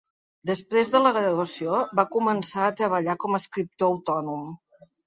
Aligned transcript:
Després 0.51 0.89
de 0.95 1.01
la 1.07 1.11
graduació 1.17 1.77
va 2.01 2.07
començar 2.17 2.65
a 2.69 2.73
treballar 2.83 3.21
com 3.27 3.39
a 3.39 3.45
escriptor 3.45 3.95
autònom. 3.97 4.53